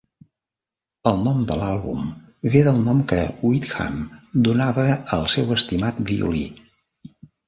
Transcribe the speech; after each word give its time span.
El 1.09 1.19
nom 1.25 1.41
de 1.49 1.57
l'àlbum 1.57 2.07
ve 2.55 2.63
del 2.67 2.79
nom 2.87 3.03
que 3.11 3.19
Wickham 3.49 3.99
donava 4.47 4.87
al 5.19 5.29
seu 5.35 5.53
"estimat" 5.57 6.01
violí. 6.09 6.43